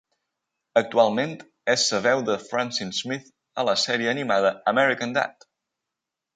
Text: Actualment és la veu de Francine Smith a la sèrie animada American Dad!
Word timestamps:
Actualment 0.79 1.35
és 1.73 1.83
la 1.91 1.99
veu 2.07 2.23
de 2.31 2.39
Francine 2.47 2.97
Smith 3.01 3.29
a 3.65 3.69
la 3.71 3.79
sèrie 3.85 4.13
animada 4.17 4.57
American 4.75 5.15
Dad! 5.23 5.51